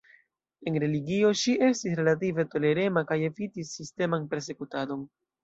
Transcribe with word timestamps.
En 0.69 0.77
religio, 0.83 1.29
ŝi 1.41 1.53
estis 1.67 1.99
relative 1.99 2.47
tolerema 2.55 3.05
kaj 3.13 3.19
evitis 3.29 3.75
sisteman 3.77 4.27
persekutadon. 4.35 5.07